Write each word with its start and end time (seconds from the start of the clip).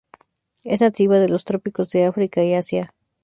Es 0.63 0.81
nativa 0.81 1.19
de 1.19 1.29
los 1.29 1.45
trópicos 1.45 1.91
de 1.91 2.05
África 2.05 2.43
y 2.43 2.55
Asia. 2.55 2.91